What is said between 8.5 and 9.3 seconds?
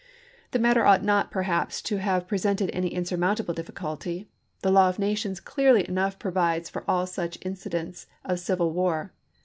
war.